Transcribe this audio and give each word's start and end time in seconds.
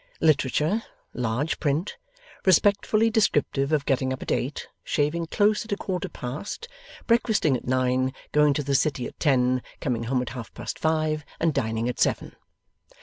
Literature; 0.19 0.81
large 1.13 1.59
print, 1.59 1.95
respectfully 2.43 3.11
descriptive 3.11 3.71
of 3.71 3.85
getting 3.85 4.11
up 4.11 4.23
at 4.23 4.31
eight, 4.31 4.67
shaving 4.83 5.27
close 5.27 5.63
at 5.63 5.71
a 5.71 5.77
quarter 5.77 6.09
past, 6.09 6.67
breakfasting 7.05 7.55
at 7.55 7.67
nine, 7.67 8.11
going 8.31 8.55
to 8.55 8.63
the 8.63 8.73
City 8.73 9.05
at 9.05 9.19
ten, 9.19 9.61
coming 9.79 10.05
home 10.05 10.23
at 10.23 10.29
half 10.29 10.51
past 10.55 10.79
five, 10.79 11.23
and 11.39 11.53
dining 11.53 11.87
at 11.87 11.99
seven. 11.99 12.35